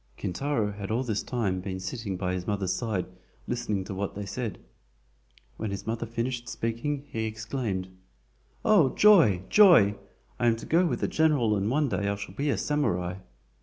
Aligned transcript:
Kintaro 0.17 0.71
had 0.71 0.89
all 0.89 1.03
this 1.03 1.21
time 1.21 1.61
been 1.61 1.79
sitting 1.79 2.17
by 2.17 2.33
his 2.33 2.47
mother's 2.47 2.73
side 2.73 3.05
listening 3.47 3.83
to 3.83 3.93
what 3.93 4.15
they 4.15 4.25
said. 4.25 4.57
When 5.57 5.69
his 5.69 5.85
mother 5.85 6.07
finished 6.07 6.49
speaking, 6.49 7.05
he 7.07 7.25
exclaimed: 7.25 7.87
"Oh, 8.65 8.95
joy! 8.95 9.43
joy! 9.47 9.93
I 10.39 10.47
am 10.47 10.55
to 10.55 10.65
go 10.65 10.87
with 10.87 11.01
the 11.01 11.07
general 11.07 11.55
and 11.55 11.69
one 11.69 11.87
day 11.87 12.07
I 12.09 12.15
shall 12.15 12.33
be 12.33 12.49
a 12.49 12.57
SAMURAI!" 12.57 13.19